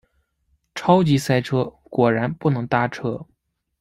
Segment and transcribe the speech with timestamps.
[0.73, 3.27] 超级塞车，果然不能搭车